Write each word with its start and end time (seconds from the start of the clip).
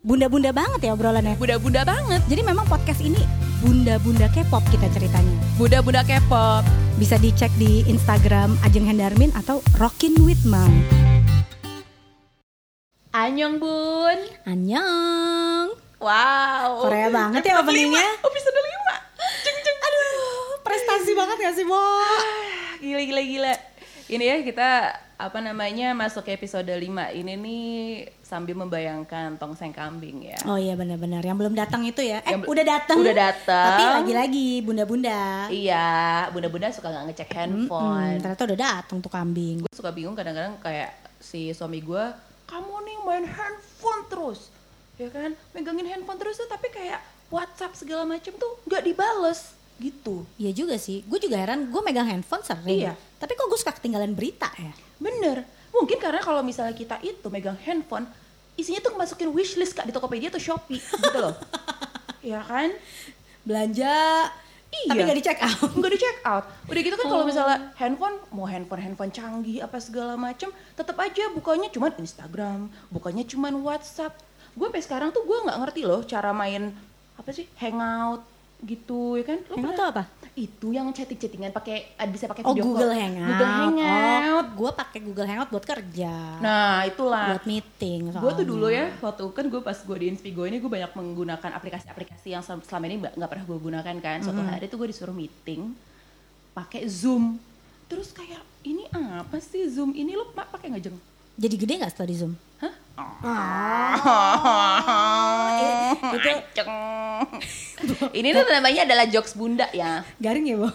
Bunda-bunda 0.00 0.48
banget 0.48 0.80
ya 0.88 0.96
obrolannya. 0.96 1.36
Bunda-bunda 1.36 1.84
banget. 1.84 2.24
Jadi 2.24 2.40
memang 2.40 2.64
podcast 2.64 3.04
ini 3.04 3.20
bunda-bunda 3.60 4.32
K-pop 4.32 4.64
kita 4.72 4.88
ceritanya. 4.96 5.36
Bunda-bunda 5.60 6.00
K-pop. 6.08 6.64
Bisa 6.96 7.20
dicek 7.20 7.52
di 7.60 7.84
Instagram 7.84 8.56
Ajeng 8.64 8.88
Hendarmin 8.88 9.28
atau 9.36 9.60
Rockin 9.76 10.16
with 10.24 10.40
Mom. 10.48 10.72
Anyong 13.12 13.60
bun. 13.60 14.24
Annyeong. 14.48 15.76
Wow. 16.00 16.80
Korea 16.80 17.12
banget 17.12 17.44
ya 17.44 17.60
openingnya. 17.60 18.24
Episode 18.24 18.56
5. 18.56 19.44
Jeng 19.44 19.58
jeng. 19.60 19.78
Aduh, 19.84 20.64
prestasi 20.64 21.12
banget 21.12 21.36
gak 21.44 21.54
sih, 21.60 21.68
Bo? 21.68 21.76
Gila 22.80 23.04
gila 23.04 23.20
gila. 23.20 23.54
Ini 24.08 24.24
ya 24.24 24.36
kita 24.48 24.68
apa 25.20 25.38
namanya 25.44 25.92
masuk 25.92 26.24
ke 26.24 26.40
episode 26.40 26.72
5 26.72 26.88
ini 27.12 27.36
nih 27.36 27.76
sambil 28.30 28.54
membayangkan 28.54 29.34
tongseng 29.34 29.74
kambing 29.74 30.22
ya. 30.22 30.38
Oh 30.46 30.54
iya 30.54 30.78
benar-benar 30.78 31.18
yang 31.18 31.34
belum 31.34 31.50
datang 31.52 31.82
itu 31.82 31.98
ya. 31.98 32.22
Eh 32.22 32.38
Yang 32.38 32.46
udah 32.46 32.64
datang. 32.64 32.96
udah 32.96 33.16
datang. 33.16 33.66
Tapi 33.66 33.82
lagi-lagi 33.98 34.48
bunda-bunda. 34.62 35.50
Iya, 35.50 35.90
bunda-bunda 36.30 36.70
suka 36.70 36.88
nggak 36.88 37.04
ngecek 37.10 37.28
Hmm, 37.28 37.38
handphone. 37.66 38.16
ternyata 38.22 38.42
udah 38.46 38.58
datang 38.60 38.96
tuh 39.00 39.10
kambing. 39.10 39.56
Gue 39.60 39.74
suka 39.74 39.90
bingung 39.90 40.14
kadang-kadang 40.14 40.54
kayak 40.62 40.94
si 41.18 41.50
suami 41.50 41.82
gue, 41.82 42.04
kamu 42.46 42.74
nih 42.80 42.96
main 43.02 43.26
handphone 43.26 44.02
terus, 44.06 44.54
ya 44.94 45.10
kan? 45.10 45.34
Megangin 45.50 45.90
handphone 45.90 46.16
terus 46.16 46.38
tuh, 46.38 46.46
tapi 46.46 46.70
kayak 46.70 47.02
WhatsApp 47.28 47.74
segala 47.74 48.06
macem 48.06 48.30
tuh 48.32 48.62
nggak 48.64 48.82
dibales 48.84 49.58
gitu. 49.76 50.22
Iya 50.36 50.54
juga 50.54 50.78
sih. 50.78 51.02
Gue 51.02 51.18
juga 51.18 51.34
heran. 51.34 51.66
Gue 51.66 51.80
megang 51.80 52.06
handphone 52.06 52.40
sering. 52.40 52.86
Iya. 52.86 52.94
Tapi 53.16 53.34
kok 53.34 53.48
gue 53.48 53.56
suka 53.56 53.72
ketinggalan 53.72 54.14
berita 54.14 54.54
ya? 54.54 54.70
Bener. 54.96 55.42
Mungkin 55.70 55.96
karena 55.96 56.18
kalau 56.18 56.42
misalnya 56.42 56.74
kita 56.74 56.98
itu 57.00 57.22
megang 57.26 57.54
handphone, 57.62 58.04
isinya 58.60 58.80
tuh 58.84 58.92
masukin 58.94 59.32
wishlist 59.32 59.72
kak 59.72 59.88
di 59.88 59.92
Tokopedia 59.92 60.28
atau 60.28 60.38
Shopee 60.38 60.78
gitu 60.78 61.18
loh. 61.18 61.34
ya 62.20 62.44
kan? 62.44 62.70
Belanja. 63.42 64.28
Iya. 64.70 64.86
Tapi 64.94 65.00
gak 65.02 65.18
di 65.18 65.24
check 65.24 65.40
out. 65.42 65.70
Nggak 65.82 65.92
di 65.96 65.98
check 65.98 66.18
out. 66.22 66.44
Udah 66.70 66.80
gitu 66.80 66.94
kan 66.94 67.06
kalau 67.10 67.24
Oh. 67.24 67.28
misalnya 67.28 67.58
handphone, 67.74 68.16
mau 68.30 68.46
handphone 68.46 68.78
handphone 68.78 69.10
canggih 69.10 69.58
apa 69.66 69.82
segala 69.82 70.14
macem, 70.14 70.46
tetap 70.78 70.94
aja 71.02 71.26
bukanya 71.34 71.66
cuman 71.74 71.90
Instagram, 71.98 72.70
bukanya 72.86 73.26
cuman 73.26 73.58
WhatsApp. 73.66 74.14
Gue 74.54 74.70
sampai 74.70 74.82
sekarang 74.84 75.08
tuh 75.10 75.26
gue 75.26 75.38
nggak 75.42 75.58
ngerti 75.58 75.82
loh 75.82 76.06
cara 76.06 76.30
main 76.30 76.70
apa 77.18 77.30
sih 77.34 77.44
hangout 77.58 78.22
gitu 78.62 79.16
ya 79.16 79.24
kan? 79.26 79.38
Lo 79.42 79.52
Hangout 79.52 79.64
pernah- 79.64 79.78
tuh 79.78 79.88
apa? 79.90 80.02
Itu 80.32 80.70
yang 80.70 80.86
chatting-chattingan 80.88 81.50
pakai 81.50 81.94
ah, 81.94 82.06
bisa 82.06 82.24
pakai 82.24 82.42
Oh 82.42 82.50
video 82.50 82.64
Google 82.66 82.88
call. 82.88 83.02
Hangout. 83.02 83.26
Google 83.26 83.50
Hangout. 83.50 84.30
Oh, 84.30 84.44
gue 84.54 84.70
pakai 84.74 84.98
Google 85.00 85.26
Hangout 85.26 85.50
buat 85.50 85.64
kerja. 85.64 86.12
Nah 86.38 86.84
itulah. 86.84 87.26
buat 87.30 87.44
meeting. 87.44 88.00
gue 88.10 88.32
tuh 88.34 88.46
dulu 88.46 88.66
ya 88.68 88.92
waktu 89.00 89.22
kan 89.26 89.44
gue 89.44 89.60
pas 89.60 89.76
gue 89.76 89.96
di 89.96 90.06
Inspigo 90.08 90.42
ini 90.42 90.56
gue 90.56 90.68
banyak 90.68 90.92
menggunakan 90.92 91.50
aplikasi-aplikasi 91.52 92.28
yang 92.30 92.40
sel- 92.40 92.62
selama 92.62 92.84
ini 92.86 92.96
nggak 93.02 93.26
pernah 93.26 93.44
gue 93.44 93.58
gunakan 93.60 93.96
kan 93.96 94.18
suatu 94.20 94.40
hari 94.40 94.64
tuh 94.66 94.76
gue 94.76 94.88
disuruh 94.88 95.12
meeting 95.12 95.72
pakai 96.50 96.84
zoom 96.84 97.38
terus 97.86 98.10
kayak 98.10 98.38
ini 98.60 98.86
apa 98.92 99.38
sih 99.38 99.66
zoom 99.66 99.90
ini 99.92 100.12
lo 100.12 100.28
pakai 100.30 100.70
nggak 100.70 100.84
jeng 100.84 100.98
Jadi 101.36 101.54
gede 101.56 101.72
nggak 101.76 101.90
setelah 101.90 102.06
di 102.06 102.16
zoom? 102.16 102.32
Hah? 103.20 103.94
Eh, 105.52 105.92
itu 106.14 106.28
Aceng. 106.30 106.68
ini 108.12 108.28
tuh 108.30 108.44
namanya 108.46 108.84
adalah 108.84 109.06
jokes 109.06 109.32
bunda 109.32 109.66
ya 109.70 110.00
garing 110.16 110.46
ya, 110.46 110.56
Bo? 110.56 110.68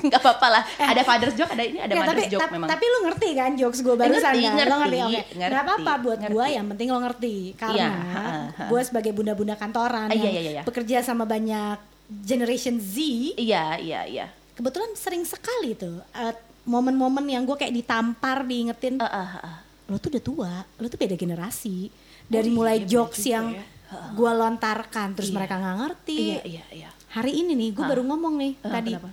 nggak 0.00 0.18
apa-apa 0.18 0.46
lah 0.50 0.62
ada 0.78 1.02
father's 1.02 1.34
joke 1.34 1.48
ada 1.48 1.62
ini 1.62 1.78
ada 1.78 1.90
Ya, 1.90 2.00
mother's 2.00 2.20
tapi, 2.20 2.30
joke 2.30 2.40
tap- 2.40 2.52
memang 2.52 2.68
tapi 2.68 2.84
lu 2.84 2.98
ngerti 3.04 3.28
kan 3.32 3.50
jokes 3.54 3.80
gue 3.80 3.94
barusan 3.94 4.32
Ngerti, 4.32 4.42
kan? 4.44 4.66
Lo 4.66 4.76
ngerti, 4.78 4.98
oke. 5.00 5.22
ngerti, 5.32 5.50
Gak 5.50 5.62
apa-apa 5.62 5.92
buat 6.00 6.18
ngerti. 6.20 6.34
gue 6.34 6.46
yang 6.50 6.66
penting 6.66 6.88
lo 6.88 6.98
ngerti. 7.00 7.34
Karena 7.54 7.76
Iya, 7.76 7.90
ha, 7.90 8.22
ha. 8.50 8.64
gue 8.66 8.80
sebagai 8.80 9.12
bunda-bunda 9.12 9.54
kantoran 9.54 10.06
Ah, 10.06 10.12
iya, 10.12 10.22
yang 10.24 10.34
iya, 10.36 10.50
iya. 10.52 10.62
bekerja 10.62 10.96
sama 11.00 11.24
banyak 11.24 11.78
generation 12.20 12.76
Z, 12.76 12.98
iya 13.36 13.78
iya 13.78 14.02
iya 14.04 14.26
kebetulan 14.52 14.90
sering 14.92 15.22
sekali 15.22 15.72
tuh 15.72 16.02
eh, 16.12 16.34
momen-momen 16.62 17.22
yang 17.24 17.42
gue 17.42 17.54
kayak 17.54 17.70
ditampar 17.72 18.42
diingetin 18.42 18.98
Ah, 18.98 19.06
ah, 19.08 19.30
ah. 19.40 19.56
Lo 19.90 19.98
tuh 19.98 20.08
udah 20.08 20.22
tua, 20.22 20.52
lo 20.78 20.86
tuh 20.86 20.96
beda 20.96 21.14
generasi. 21.14 21.90
Dari 22.24 22.46
iya, 22.46 22.54
mulai 22.54 22.76
bener 22.78 22.88
jokes 22.88 23.20
yang 23.24 23.50
ya. 23.50 23.64
gue 24.12 24.30
lontarkan, 24.32 25.08
terus 25.12 25.28
Iya. 25.28 25.36
mereka 25.36 25.54
nggak 25.56 25.76
ngerti. 25.76 26.18
iya 26.30 26.40
iya 26.46 26.64
iya 26.72 26.90
Hari 27.10 27.32
ini 27.36 27.52
nih, 27.52 27.70
gue 27.72 27.82
baru 27.82 28.06
ngomong 28.06 28.34
nih 28.36 28.52
Ah, 28.62 28.70
tadi. 28.72 28.94
kenapa? 28.94 29.10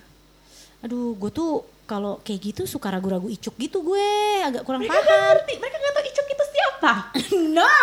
Aduh, 0.80 1.18
gue 1.18 1.32
tuh 1.32 1.52
kalau 1.84 2.22
kayak 2.22 2.40
gitu 2.46 2.62
suka 2.64 2.88
ragu-ragu 2.88 3.26
icuk 3.26 3.58
gitu 3.58 3.82
gue, 3.82 4.10
agak 4.44 4.62
kurang 4.62 4.86
mereka 4.86 4.94
paham. 4.96 5.10
ngerti 5.34 5.54
mereka 5.58 5.76
nggak 5.76 5.94
tahu 5.94 6.06
icuk 6.06 6.28
itu 6.28 6.44
siapa 6.48 6.94
no. 7.58 7.74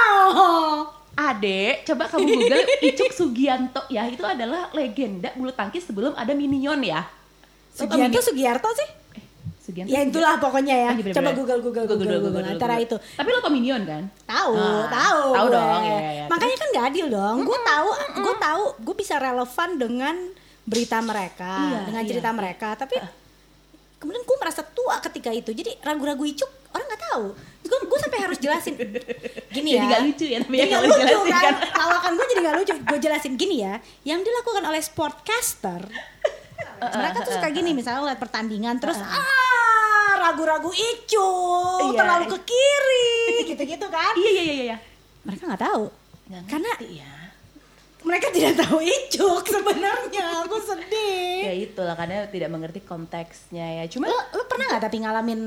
Ade, 1.15 1.83
coba 1.85 2.11
kamu 2.11 2.27
google 2.27 2.59
Icuk 2.85 3.11
Sugianto 3.11 3.87
ya 3.87 4.03
itu 4.05 4.19
adalah 4.21 4.67
legenda 4.71 5.31
bulu 5.33 5.51
tangkis 5.51 5.87
sebelum 5.87 6.11
ada 6.13 6.31
Minion 6.31 6.79
ya. 6.81 7.07
Sugianto? 7.71 8.19
Sugiarto 8.21 8.67
sih? 8.73 8.89
Sugianto. 9.65 9.89
Ya 9.89 10.05
itulah 10.05 10.37
pokoknya 10.37 10.75
ya. 10.77 10.91
Oh. 10.93 11.09
Coba 11.11 11.31
Google 11.33 11.61
Google 11.63 11.87
Google 11.87 12.05
Google, 12.05 12.21
Google, 12.23 12.45
antara 12.47 12.77
Google. 12.77 12.87
itu. 12.87 12.97
Tapi 13.17 13.29
lo 13.29 13.39
tau 13.41 13.49
Minion 13.49 13.83
kan? 13.83 14.03
Tahu, 14.23 14.53
Ah, 14.55 14.85
tahu. 14.87 15.25
tahu 15.33 15.47
dong, 15.49 15.83
ya, 15.83 15.97
ya, 15.97 16.11
ya. 16.15 16.25
Makanya 16.29 16.57
kan 16.59 16.69
gak 16.71 16.85
adil 16.87 17.07
dong. 17.09 17.37
Gue 17.43 17.59
tahu, 17.59 17.89
gue 18.21 18.35
tahu, 18.39 18.63
gue 18.79 18.95
bisa 18.95 19.15
relevan 19.17 19.71
dengan 19.75 20.15
berita 20.63 21.01
mereka, 21.01 21.53
Iya, 21.67 21.81
dengan 21.83 22.03
iya, 22.03 22.09
cerita 22.09 22.31
mereka. 22.31 22.69
Tapi 22.75 22.97
kemudian 23.97 24.21
gue 24.23 24.37
merasa 24.37 24.61
tua 24.63 25.01
ketika 25.01 25.33
itu. 25.33 25.49
Jadi 25.51 25.81
ragu-ragu 25.81 26.21
icuk 26.23 26.51
orang 26.71 26.85
nggak 26.87 27.03
tahu. 27.07 27.25
Gue 27.65 27.79
gue 27.81 27.99
sampai 27.99 28.19
harus 28.21 28.37
jelasin. 28.37 28.75
Gini 29.49 29.71
Jadi 29.71 29.79
ya. 29.79 29.89
nggak 29.89 30.03
lucu 30.05 30.25
ya, 30.27 30.39
tapi 30.41 30.55
Jadi 30.55 30.61
ya 30.61 30.67
kalau 30.71 30.85
lucu 30.85 31.01
jelasin 31.01 31.25
kan. 31.27 31.41
kan. 31.41 31.55
Lawakan 31.75 32.13
gue 32.13 32.27
jadi 32.27 32.41
nggak 32.43 32.57
lucu. 32.59 32.75
Gue 32.85 32.99
jelasin 33.01 33.33
gini 33.35 33.57
ya. 33.59 33.75
Yang 34.03 34.21
dilakukan 34.23 34.63
oleh 34.63 34.83
sportcaster. 34.83 35.81
Mereka 36.81 37.19
tuh 37.21 37.33
suka 37.33 37.49
gini 37.49 37.71
misalnya 37.73 38.01
lihat 38.07 38.19
pertandingan 38.19 38.77
terus 38.77 38.99
ah 38.99 39.23
ragu-ragu 40.21 40.71
icuk 40.71 41.81
Iya. 41.85 41.97
terlalu 41.97 42.25
ke 42.31 42.39
kiri 42.43 43.13
gitu-gitu 43.51 43.87
kan 43.87 44.15
Iya 44.15 44.31
iya 44.31 44.43
iya 44.43 44.65
iya. 44.65 44.77
mereka 45.23 45.43
nggak 45.47 45.63
tahu 45.63 45.85
Nggak 46.25 46.43
karena 46.49 46.71
ngerti 46.73 46.89
ya. 46.97 47.13
mereka 48.01 48.27
tidak 48.31 48.55
tahu 48.59 48.79
icuk 48.81 49.43
sebenarnya 49.55 50.25
aku 50.43 50.57
sedih 50.59 51.41
Ya 51.45 51.53
itulah 51.55 51.95
karena 51.95 52.25
tidak 52.27 52.49
mengerti 52.49 52.81
konteksnya 52.81 53.67
ya. 53.81 53.85
Cuma 53.87 54.09
lo, 54.09 54.17
lo 54.33 54.45
pernah 54.45 54.67
nggak 54.71 54.83
tapi 54.83 54.97
ngalamin 54.99 55.41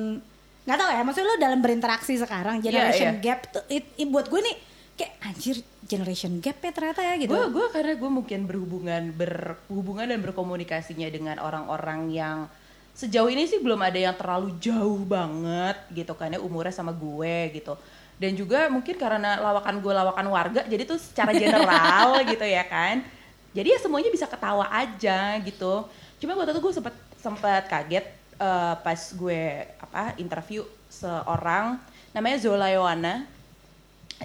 nggak 0.63 0.77
tahu 0.77 0.89
ya 0.91 1.01
maksudnya 1.01 1.27
lo 1.27 1.37
dalam 1.37 1.59
berinteraksi 1.59 2.13
sekarang 2.16 2.59
generation 2.59 3.17
iya. 3.17 3.23
gap 3.23 3.39
tuh 3.47 3.63
it- 3.67 3.87
it- 3.95 4.05
buat 4.05 4.27
gue 4.27 4.41
nih 4.41 4.55
kayak 4.97 5.13
anjir 5.22 5.62
generation 5.85 6.41
gap 6.41 6.58
ya 6.58 6.74
ternyata 6.74 7.06
ya 7.06 7.13
gitu. 7.22 7.38
Gue 7.53 7.68
karena 7.69 7.94
gue 7.94 8.09
mungkin 8.09 8.50
berhubungan 8.50 9.13
berhubungan 9.13 10.09
dan 10.09 10.19
berkomunikasinya 10.25 11.08
dengan 11.13 11.38
orang-orang 11.38 12.09
yang 12.09 12.50
sejauh 12.97 13.30
ini 13.30 13.46
sih 13.46 13.62
belum 13.62 13.78
ada 13.78 13.96
yang 14.02 14.18
terlalu 14.18 14.58
jauh 14.58 15.06
banget 15.06 15.78
gitu 15.94 16.18
kan 16.18 16.34
ya 16.34 16.41
umurnya 16.41 16.74
sama 16.74 16.91
gue 16.91 17.53
gitu. 17.53 17.78
Dan 18.18 18.34
juga 18.34 18.66
mungkin 18.74 18.97
karena 18.97 19.38
lawakan 19.38 19.78
gue 19.78 19.94
lawakan 19.94 20.25
warga 20.34 20.62
jadi 20.66 20.90
tuh 20.90 20.97
secara 20.97 21.29
general 21.38 22.18
gitu 22.34 22.44
ya 22.44 22.66
kan. 22.66 23.06
Jadi 23.53 23.78
ya 23.78 23.79
semuanya 23.79 24.09
bisa 24.09 24.25
ketawa 24.25 24.66
aja 24.74 25.38
gitu. 25.46 25.85
Cuma 26.18 26.34
waktu 26.34 26.58
itu 26.58 26.62
gue 26.66 26.74
sempat 26.74 26.96
sempat 27.22 27.64
kaget 27.69 28.06
eh, 28.41 28.75
pas 28.81 29.02
gue 29.14 29.41
apa 29.78 30.18
interview 30.18 30.66
seorang 30.90 31.78
namanya 32.18 32.38
Zola 32.41 32.74
Yowana 32.74 33.36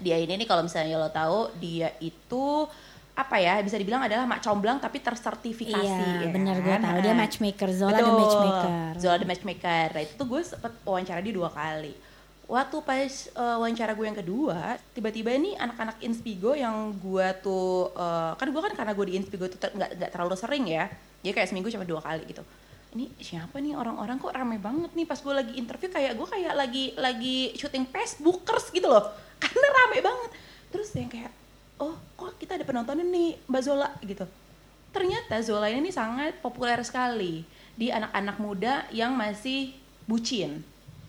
dia 0.01 0.17
ini 0.17 0.41
nih 0.41 0.49
kalau 0.49 0.65
misalnya 0.65 0.97
lo 0.97 1.13
tahu 1.13 1.53
dia 1.61 1.93
itu 2.01 2.65
apa 3.13 3.37
ya 3.37 3.61
bisa 3.61 3.77
dibilang 3.77 4.01
adalah 4.01 4.25
mak 4.25 4.41
comblang 4.41 4.81
tapi 4.81 4.97
tersertifikasi 4.97 5.85
Iya, 5.85 6.25
ya 6.25 6.29
benar 6.33 6.57
gue 6.65 6.73
kan? 6.73 6.81
tahu. 6.81 6.99
Dia 7.05 7.13
matchmaker 7.13 7.69
Zola 7.69 8.01
the 8.01 8.09
betul. 8.09 8.17
matchmaker. 8.25 8.93
Zola 8.97 9.17
the 9.21 9.29
matchmaker. 9.29 9.87
Nah, 9.93 10.01
itu 10.01 10.13
tuh 10.17 10.27
gue 10.33 10.41
sempet 10.41 10.73
wawancara 10.89 11.21
dia 11.21 11.35
dua 11.37 11.53
kali. 11.53 11.93
Waktu 12.49 12.77
pas 12.81 13.13
eh, 13.29 13.57
wawancara 13.61 13.93
gue 13.93 14.07
yang 14.09 14.17
kedua 14.17 14.81
tiba-tiba 14.97 15.29
nih 15.37 15.61
anak-anak 15.61 16.01
Inspigo 16.01 16.57
yang 16.57 16.97
gue 16.97 17.27
tuh 17.45 17.93
eh, 17.93 18.33
kan 18.33 18.49
gue 18.49 18.63
kan 18.65 18.73
karena 18.73 18.93
gue 18.97 19.05
di 19.05 19.15
Inspigo 19.21 19.45
tuh 19.45 19.61
nggak 19.61 19.91
nggak 20.01 20.11
terlalu 20.17 20.33
sering 20.33 20.65
ya. 20.73 20.89
Jadi 21.21 21.33
kayak 21.37 21.49
seminggu 21.53 21.69
cuma 21.69 21.85
dua 21.85 22.01
kali 22.01 22.25
gitu. 22.25 22.41
Ini 22.97 23.13
siapa 23.21 23.61
nih 23.61 23.77
orang-orang? 23.77 24.17
Kok 24.17 24.33
rame 24.33 24.57
banget 24.57 24.89
nih 24.97 25.05
pas 25.05 25.21
gue 25.21 25.33
lagi 25.37 25.53
interview? 25.61 25.93
Kayak 25.93 26.17
gue 26.17 26.29
kayak 26.33 26.57
lagi 26.57 26.85
lagi 26.97 27.53
syuting 27.61 27.93
Facebookers 27.93 28.73
gitu 28.73 28.89
loh 28.89 29.05
karena 29.43 29.69
rame 29.75 29.99
banget. 30.01 30.31
Terus 30.71 30.89
yang 30.95 31.11
kayak 31.11 31.33
oh 31.79 31.99
kok 32.15 32.39
kita 32.39 32.55
ada 32.55 32.65
penontonnya 32.65 33.03
nih 33.03 33.37
Mbak 33.45 33.63
Zola? 33.63 33.89
Gitu. 34.01 34.25
Ternyata 34.93 35.41
Zola 35.41 35.67
ini 35.67 35.89
nih 35.89 35.95
sangat 35.95 36.39
populer 36.39 36.79
sekali 36.83 37.43
di 37.73 37.89
anak-anak 37.89 38.37
muda 38.39 38.85
yang 38.91 39.13
masih 39.13 39.73
bucin. 40.05 40.61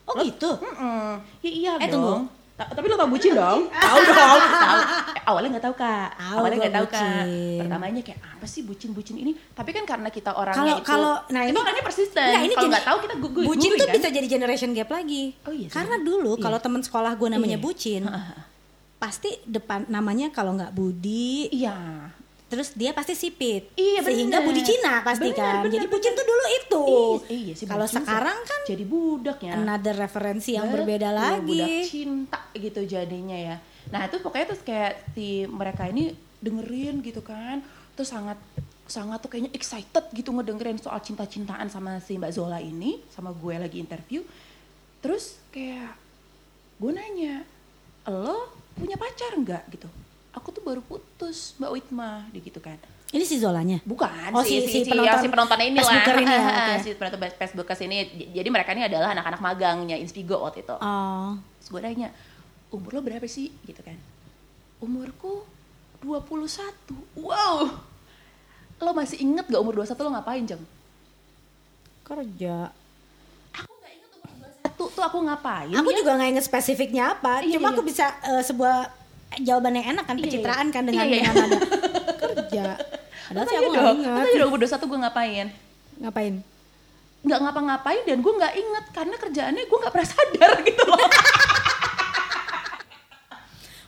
Oh 0.03 0.15
Lo- 0.15 0.23
gitu? 0.23 0.51
Mm-mm. 0.55 1.19
Ya 1.39 1.51
iya 1.51 1.71
Eh, 1.77 1.91
dong. 1.91 2.27
Ta- 2.53 2.69
tapi 2.69 2.85
lo 2.85 2.93
tau 2.93 3.09
bucin 3.09 3.33
dong? 3.33 3.65
tahu 3.67 3.97
dong, 4.05 4.13
tahu. 4.13 4.79
Eh, 5.09 5.23
awalnya 5.25 5.49
nggak 5.51 5.65
tahu 5.65 5.75
kak. 5.75 6.07
Awalnya 6.13 6.57
nggak 6.59 6.75
tahu 6.75 6.87
kak. 6.87 7.01
bucin. 7.01 7.59
Pertamanya 7.59 8.01
kayak 8.01 8.19
apa 8.21 8.45
sih 8.45 8.61
bucin-bucin 8.61 9.15
ini? 9.17 9.31
Tapi 9.33 9.69
kan 9.69 9.83
karena 9.83 10.07
kita 10.07 10.31
orangnya 10.31 10.61
Kalau 10.61 10.75
itu, 10.75 10.85
kalau 10.85 11.13
nah 11.27 11.41
itu 11.41 11.49
ini 11.49 11.59
orangnya 11.59 11.83
persisten. 11.83 12.29
Ini 12.39 12.53
Kalau 12.53 12.69
nggak 12.69 12.85
tahu 12.85 12.97
kita 13.01 13.15
gugup. 13.17 13.43
bucin 13.43 13.69
tuh 13.73 13.87
bisa 13.89 14.07
jadi 14.07 14.27
generation 14.27 14.69
gap 14.71 14.87
lagi. 14.87 15.33
Oh 15.43 15.51
iya. 15.51 15.65
Karena 15.67 15.97
dulu 15.97 16.31
Iya. 16.31 16.43
kalau 16.43 16.57
teman 16.59 16.81
sekolah 16.81 17.11
gue 17.11 17.27
namanya 17.27 17.57
Iya. 17.57 17.63
bucin, 17.63 18.01
pasti 19.01 19.35
depan 19.43 19.83
namanya 19.87 20.29
kalau 20.29 20.53
nggak 20.53 20.71
Budi 20.71 21.49
Iya. 21.49 21.73
Terus 22.53 22.69
dia 22.71 22.93
pasti 22.93 23.13
sipit 23.13 23.73
Iya, 23.73 23.99
sehingga 24.01 24.37
bener. 24.39 24.47
Budi 24.47 24.61
Cina 24.61 25.01
pasti 25.01 25.29
Bener, 25.29 25.41
kan 25.41 25.55
bener, 25.59 25.73
jadi 25.73 25.85
bener. 25.85 25.97
bucin 25.97 26.13
tuh 26.13 26.25
dulu 26.25 26.45
itu 26.47 26.83
Iya, 27.25 27.33
iya 27.33 27.53
sih, 27.57 27.65
kalau 27.65 27.87
sekarang 27.87 28.37
kan 28.39 28.59
jadi 28.63 28.83
budak 28.85 29.37
ya. 29.41 29.53
another 29.57 29.95
referensi 29.95 30.53
yang 30.53 30.69
Betul, 30.69 30.77
berbeda 30.79 31.09
budak 31.09 31.23
lagi 31.41 31.65
cinta 31.83 32.39
gitu 32.53 32.81
jadinya 32.83 33.33
ya. 33.35 33.55
Nah 33.89 34.05
itu 34.05 34.21
pokoknya 34.21 34.45
terus 34.47 34.61
kayak 34.61 34.93
si 35.11 35.43
mereka 35.43 35.85
ini 35.85 36.13
dengerin 36.39 37.01
gitu 37.01 37.19
kan, 37.19 37.59
terus 37.93 38.07
sangat 38.07 38.37
sangat 38.83 39.19
tuh 39.19 39.31
kayaknya 39.31 39.51
excited 39.51 40.05
gitu 40.11 40.29
ngedengerin 40.29 40.75
soal 40.75 40.99
cinta-cintaan 40.99 41.67
sama 41.67 41.97
si 41.97 42.19
Mbak 42.19 42.31
Zola 42.31 42.59
ini, 42.59 42.99
sama 43.09 43.31
gue 43.31 43.55
lagi 43.55 43.79
interview. 43.79 44.21
Terus 44.99 45.39
kayak 45.49 45.95
gue 46.77 46.91
nanya, 46.91 47.47
lo 48.05 48.51
punya 48.75 48.95
pacar 48.95 49.33
nggak 49.33 49.63
gitu? 49.71 49.87
Aku 50.33 50.49
tuh 50.49 50.59
baru 50.59 50.81
putus 50.81 51.53
Mbak 51.55 51.71
Witma, 51.71 52.11
gitu 52.31 52.57
kan. 52.57 52.77
ini 53.09 53.21
si 53.21 53.37
Zolanya 53.37 53.77
Bukan, 53.83 54.33
Oh, 54.33 54.41
si, 54.41 54.57
si- 54.59 54.65
si, 54.65 54.77
si 54.79 54.89
penonton, 54.89 55.21
si 55.21 55.29
penontonnya 55.29 55.65
ini 55.67 55.77
lah. 55.77 56.01
Ini 56.11 56.25
ya, 56.25 56.75
si 56.79 56.89
penonton 56.93 57.21
Facebookers 57.31 57.81
ini. 57.85 57.95
J- 58.07 58.29
Jadi 58.33 58.49
mereka 58.49 58.73
ini 58.73 58.81
adalah 58.83 59.13
anak-anak 59.13 59.37
magangnya 59.39 59.93
Inspigo 59.95 60.37
waktu 60.39 60.61
itu. 60.61 60.73
oh 60.73 61.37
Terus 61.55 61.69
gue 61.69 61.79
nanya, 61.79 62.09
umur 62.69 62.89
lo 62.91 63.01
berapa 63.01 63.21
sih? 63.23 63.53
Gitu 63.61 63.79
kan. 63.79 63.93
Umurku 64.79 65.45
21. 66.01 66.73
Wow. 67.15 67.69
Lo 68.79 68.91
masih 68.91 69.21
inget 69.21 69.45
gak 69.45 69.61
umur 69.61 69.77
21 69.77 69.93
lo 69.99 70.11
ngapain, 70.11 70.43
Jeng? 70.43 70.63
kerja 72.03 72.67
Aku 73.55 73.71
gak 73.77 73.93
inget 73.93 74.09
umur 74.11 74.27
21 74.59 74.91
tuh 74.91 75.03
aku 75.03 75.17
ngapain 75.21 75.71
aku 75.71 75.87
ya? 75.87 75.97
juga 75.97 76.11
nggak 76.13 76.29
inget 76.31 76.43
spesifiknya 76.43 77.03
apa 77.13 77.39
Iya, 77.39 77.55
cuma 77.55 77.69
iya. 77.69 77.73
aku 77.73 77.81
bisa 77.81 78.05
eh, 78.25 78.43
sebuah 78.43 78.75
jawaban 79.39 79.73
yang 79.73 79.87
enak 79.91 80.03
kan 80.03 80.13
Iya, 80.13 80.21
pencitraan 80.21 80.65
iya. 80.65 80.73
kan 80.73 80.83
dengan 80.83 81.03
Iya, 81.03 81.11
iya. 81.11 81.21
dengan 81.23 81.35
nada 81.43 81.57
kerja 82.23 82.65
padahal 83.23 83.45
sih 83.45 83.55
aku 83.55 83.69
nggak 83.69 83.85
inget 83.87 84.13
tanya 84.19 84.35
dong 84.35 84.47
umur 84.47 84.59
21 84.61 84.83
gue 84.83 84.99
ngapain? 84.99 85.47
ngapain 85.99 86.35
Nggak 87.23 87.39
ngapa-ngapain 87.39 88.03
dan 88.03 88.17
gue 88.19 88.33
nggak 88.33 88.53
inget 88.53 88.85
karena 88.91 89.15
kerjaannya 89.15 89.63
gue 89.63 89.77
nggak 89.79 89.93
pernah 89.93 90.09
sadar 90.09 90.51
gitu 90.67 90.83
loh. 90.83 90.99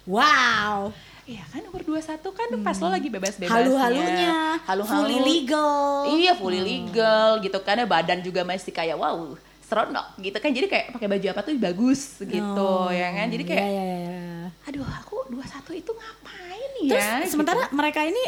wow 0.08 0.92
Iya 1.26 1.42
kan 1.50 1.66
umur 1.66 1.82
21 1.82 2.22
kan 2.22 2.48
pas 2.62 2.78
lo 2.78 2.88
lagi 2.88 3.10
bebas-bebasnya. 3.10 3.50
halu-halunya 3.52 4.62
Halu-halu. 4.62 4.94
fully 5.02 5.18
legal 5.20 6.06
Iya 6.14 6.34
fully 6.34 6.62
legal 6.62 7.42
gitu 7.42 7.58
kan 7.60 7.76
ya 7.76 7.84
badan 7.84 8.22
juga 8.22 8.46
masih 8.46 8.70
kayak 8.70 8.94
wow 8.94 9.34
seronok 9.66 10.08
gitu 10.22 10.38
kan 10.38 10.54
jadi 10.54 10.68
kayak 10.70 10.86
pakai 10.94 11.08
baju 11.10 11.26
apa 11.34 11.42
tuh 11.42 11.54
bagus 11.58 12.02
gitu 12.22 12.46
Oh, 12.62 12.94
ya 12.94 13.10
kan 13.12 13.28
jadi 13.28 13.44
kayak 13.44 13.66
ya, 13.66 13.84
ya, 13.84 13.98
ya. 13.98 14.48
aduh 14.70 14.86
aku 14.86 15.16
21 15.34 15.82
itu 15.82 15.92
ngapain 15.92 16.70
terus 16.86 17.02
ya 17.02 17.26
sementara 17.26 17.66
gitu. 17.66 17.74
mereka 17.74 18.02
ini 18.02 18.24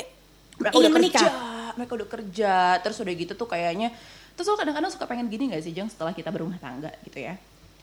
mereka 0.57 0.74
ingin 0.74 0.81
udah 0.81 0.92
menikah 0.92 1.22
kerja 1.22 1.34
mereka 1.78 1.92
udah 1.94 2.07
kerja 2.10 2.54
terus 2.81 2.98
udah 2.98 3.13
gitu 3.13 3.34
tuh 3.34 3.45
kayaknya 3.45 3.94
terus 4.34 4.50
lo 4.50 4.57
kadang-kadang 4.57 4.89
suka 4.89 5.06
pengen 5.06 5.30
gini 5.30 5.50
gak 5.50 5.62
sih 5.62 5.74
Jeng 5.74 5.88
setelah 5.88 6.10
kita 6.12 6.30
berumah 6.30 6.57
tangga 6.57 6.89
gitu 7.01 7.22
ya 7.22 7.38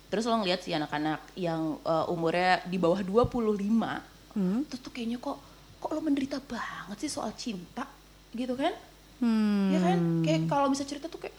terus 0.07 0.27
lo 0.27 0.35
ngeliat 0.37 0.59
si 0.59 0.71
anak-anak 0.71 1.23
yang 1.35 1.79
uh, 1.83 2.07
umurnya 2.07 2.63
di 2.65 2.77
bawah 2.77 2.99
25 2.99 4.15
Hmm. 4.35 4.67
terus 4.67 4.83
tuh 4.83 4.91
kayaknya 4.91 5.23
kok 5.23 5.39
kok 5.79 5.91
lo 5.91 6.03
menderita 6.03 6.43
banget 6.43 6.99
sih 6.99 7.11
soal 7.13 7.31
cinta 7.35 7.87
gitu 8.31 8.59
kan 8.59 8.75
Hmm. 9.23 9.71
ya 9.71 9.79
kan 9.79 9.99
kayak 10.27 10.51
kalau 10.51 10.67
bisa 10.67 10.83
cerita 10.83 11.07
tuh 11.07 11.23
kayak 11.23 11.39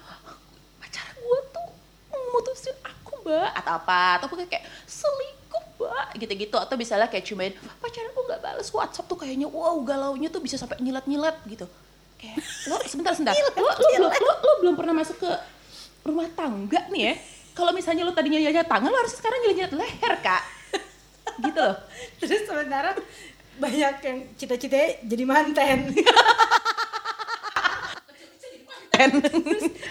mutusin 2.36 2.76
aku 2.84 3.24
mbak 3.24 3.50
atau 3.64 3.72
apa 3.80 4.20
atau 4.20 4.28
kayak, 4.36 4.52
kayak 4.52 4.66
selingkuh 4.84 5.64
mbak 5.80 6.08
gitu-gitu 6.20 6.58
atau 6.60 6.76
misalnya 6.76 7.08
kayak 7.08 7.24
cuman 7.24 7.56
pacar 7.80 8.04
aku 8.12 8.20
nggak 8.28 8.42
balas 8.44 8.68
WhatsApp 8.76 9.08
tuh 9.08 9.16
kayaknya 9.16 9.48
wow 9.48 9.80
galaunya 9.88 10.28
tuh 10.28 10.44
bisa 10.44 10.60
sampai 10.60 10.84
nyilat-nyilat 10.84 11.40
gitu. 11.48 11.64
Kayak 12.20 12.44
lo 12.68 12.76
sebentar 12.84 13.16
sebentar. 13.16 13.34
Lo, 13.36 13.48
lo, 13.64 13.72
belum 13.72 14.12
lo, 14.12 14.34
lo 14.44 14.54
belum 14.60 14.76
pernah 14.76 14.94
masuk 15.00 15.24
ke 15.24 15.32
rumah 16.04 16.28
tangga 16.36 16.84
nih 16.92 17.02
ya? 17.12 17.14
Kalau 17.56 17.72
misalnya 17.72 18.04
lo 18.04 18.12
tadinya 18.12 18.40
nyilat 18.44 18.68
tangan 18.68 18.92
lo 18.92 18.98
harus 19.00 19.16
sekarang 19.16 19.40
nyilat 19.48 19.72
leher 19.72 20.14
kak. 20.20 20.44
Gitu 21.40 21.60
loh. 21.60 21.76
Terus 22.20 22.44
sementara 22.44 22.92
banyak 23.56 23.96
yang 24.04 24.18
cita-citanya 24.36 25.00
jadi 25.08 25.24
manten 25.24 25.80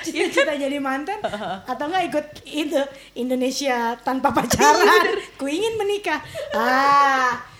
cita-cita 0.04 0.52
jadi 0.56 0.78
manten 0.80 1.20
atau 1.72 1.84
enggak 1.88 2.04
ikut 2.10 2.26
itu 2.48 2.80
Indonesia 3.18 3.98
tanpa 4.00 4.32
pacaran. 4.34 5.20
ku 5.40 5.48
ingin 5.48 5.74
menikah. 5.78 6.20
Ah 6.54 7.54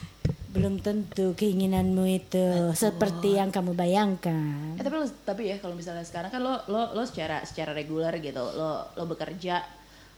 belum 0.55 0.79
tentu 0.79 1.35
keinginanmu 1.35 2.07
itu 2.07 2.71
seperti 2.79 3.43
yang 3.43 3.51
kamu 3.51 3.75
bayangkan. 3.75 4.79
Eh, 4.79 4.87
tapi 4.87 4.95
lo, 5.03 5.07
tapi 5.27 5.51
ya 5.51 5.59
kalau 5.59 5.75
misalnya 5.75 6.07
sekarang 6.07 6.31
kan 6.31 6.39
lo 6.39 6.63
lo 6.71 6.95
lo 6.95 7.03
secara 7.03 7.43
secara 7.43 7.75
reguler 7.75 8.15
gitu 8.23 8.39
lo 8.39 8.87
lo 8.95 9.05
bekerja 9.11 9.59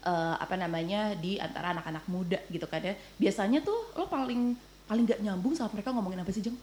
eh, 0.04 0.34
apa 0.36 0.60
namanya 0.60 1.16
di 1.16 1.40
antara 1.40 1.72
anak-anak 1.72 2.04
muda 2.12 2.36
gitu 2.52 2.68
kan 2.68 2.84
ya. 2.84 2.92
Biasanya 3.16 3.64
tuh 3.64 3.96
lo 3.96 4.12
paling 4.12 4.52
paling 4.86 5.08
gak 5.08 5.24
nyambung 5.24 5.56
sama 5.56 5.72
mereka 5.72 5.96
ngomongin 5.96 6.20
apa 6.20 6.30
sih 6.30 6.44
jeng? 6.44 6.54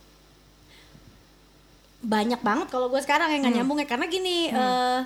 Banyak 2.04 2.44
banget 2.44 2.68
kalau 2.68 2.92
gue 2.92 3.00
sekarang 3.00 3.32
yang 3.32 3.42
nggak 3.48 3.56
nyambung 3.64 3.80
ya. 3.80 3.88
Karena 3.88 4.06
gini 4.12 4.52
eh 4.52 5.02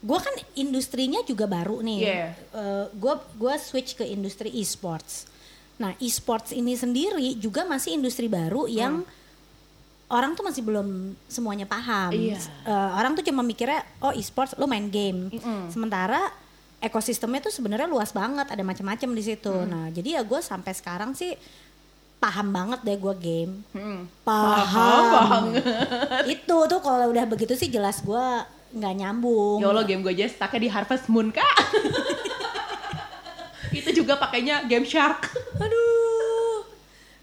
gue 0.00 0.16
kan 0.16 0.32
industrinya 0.56 1.20
juga 1.28 1.44
baru 1.44 1.84
nih. 1.84 1.98
Iya. 2.00 2.28
gue 2.96 3.14
gue 3.36 3.54
switch 3.60 4.00
ke 4.00 4.04
industri 4.04 4.48
e-sports. 4.58 5.28
Nah 5.80 5.96
e-sports 6.00 6.52
ini 6.52 6.76
sendiri 6.76 7.36
juga 7.36 7.64
masih 7.64 7.96
industri 7.96 8.28
baru 8.28 8.68
yang 8.68 9.04
orang 10.10 10.34
tuh 10.34 10.42
masih 10.42 10.66
belum 10.66 11.14
semuanya 11.30 11.64
paham. 11.64 12.10
Iya. 12.10 12.36
Eh, 12.66 12.90
orang 12.98 13.14
tuh 13.14 13.22
cuma 13.22 13.46
mikirnya 13.46 13.86
oh 14.02 14.10
e-sports 14.10 14.58
lo 14.58 14.66
main 14.66 14.90
game. 14.90 15.30
Mm-mm. 15.30 15.70
sementara 15.70 16.32
ekosistemnya 16.80 17.44
tuh 17.44 17.52
sebenarnya 17.52 17.86
luas 17.86 18.10
banget 18.10 18.48
ada 18.50 18.62
macam-macam 18.64 19.08
di 19.14 19.22
situ. 19.22 19.52
Mm. 19.52 19.68
nah 19.68 19.86
jadi 19.92 20.20
ya 20.20 20.22
gue 20.26 20.40
sampai 20.42 20.72
sekarang 20.74 21.12
sih 21.14 21.36
paham 22.20 22.48
banget 22.48 22.80
deh 22.82 22.96
gue 22.96 23.14
game 23.16 23.52
Hmm. 23.70 24.04
paham, 24.22 25.56
itu 26.26 26.56
tuh 26.62 26.80
kalau 26.80 27.08
udah 27.08 27.24
begitu 27.24 27.52
sih 27.54 27.66
jelas 27.66 27.98
gue 27.98 28.24
nggak 28.70 28.94
nyambung 28.94 29.58
Ya 29.58 29.66
Allah 29.66 29.82
game 29.82 30.00
gue 30.00 30.12
aja 30.12 30.28
stucknya 30.28 30.60
di 30.60 30.68
Harvest 30.68 31.08
Moon 31.08 31.28
kak. 31.28 31.42
itu 33.72 33.90
juga 33.94 34.14
pakainya 34.16 34.62
Game 34.64 34.84
Shark. 34.84 35.30
aduh 35.56 36.66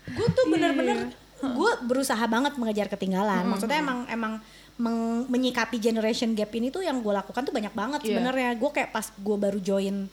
gue 0.08 0.28
tuh 0.30 0.46
Iya. 0.46 0.52
bener-bener 0.52 0.98
gue 1.38 1.72
berusaha 1.84 2.24
banget 2.26 2.56
mengejar 2.56 2.88
ketinggalan 2.88 3.44
Hmm. 3.44 3.52
maksudnya 3.52 3.78
emang 3.78 4.08
emang 4.08 4.34
meng- 4.76 5.26
menyikapi 5.28 5.78
generation 5.78 6.34
gap 6.34 6.50
ini 6.52 6.68
tuh 6.68 6.82
yang 6.82 6.98
gue 6.98 7.12
lakukan 7.12 7.44
tuh 7.44 7.52
banyak 7.52 7.72
banget 7.72 8.00
Iya. 8.02 8.08
sebenarnya 8.10 8.50
gue 8.56 8.70
kayak 8.72 8.90
pas 8.90 9.06
gue 9.08 9.38
baru 9.38 9.60
join 9.60 10.08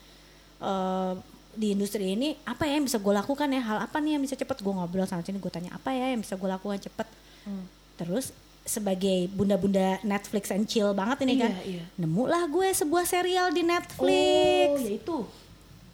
eh, 0.61 1.13
di 1.55 1.73
industri 1.73 2.13
ini 2.13 2.35
apa 2.45 2.65
ya 2.65 2.75
yang 2.75 2.85
bisa 2.85 2.99
gue 2.99 3.11
lakukan 3.11 3.49
ya? 3.49 3.61
Hal 3.61 3.79
apa 3.81 3.97
nih 3.99 4.15
yang 4.15 4.23
bisa 4.23 4.35
cepet? 4.35 4.59
Gue 4.59 4.71
ngobrol 4.71 5.05
sama 5.05 5.21
sini 5.21 5.37
gue 5.37 5.49
tanya 5.49 5.71
apa 5.71 5.91
ya 5.91 6.11
yang 6.11 6.21
bisa 6.21 6.35
gue 6.35 6.47
lakukan 6.47 6.79
cepet? 6.79 7.07
Hmm. 7.45 7.69
terus 7.95 8.33
sebagai 8.65 9.29
bunda-bunda 9.29 10.01
Netflix 10.01 10.49
and 10.49 10.65
chill 10.65 10.91
banget 10.93 11.23
ini 11.23 11.37
kan 11.39 11.53
Iya, 11.55 11.79
iya. 11.79 11.85
nemulah 11.95 12.49
gue 12.49 12.69
sebuah 12.73 13.05
serial 13.05 13.51
di 13.51 13.61
Netflix. 13.61 14.69
Oh, 14.73 14.81
ya 14.81 14.93
itu. 14.95 15.19